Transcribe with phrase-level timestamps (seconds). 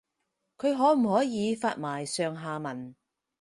[0.57, 2.95] 佢可唔可以發埋上下文